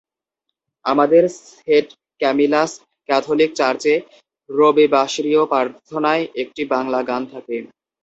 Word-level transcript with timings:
আমাদের 0.85 1.23
saint 1.55 1.87
Camillus 2.21 2.71
Catholic 3.09 3.51
চার্চে 3.55 3.93
রবিবাসরিয় 4.49 5.41
প্রার্থনায় 5.45 6.23
একটি 6.43 6.61
বাংলা 6.73 6.99
গান 7.09 7.21
থাকে। 7.33 7.55